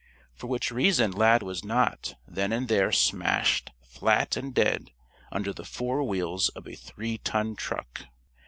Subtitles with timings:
[0.33, 4.89] For which reason Lad was not, then and there, smashed, flat and dead,
[5.31, 8.05] under the fore wheels of a three ton truck.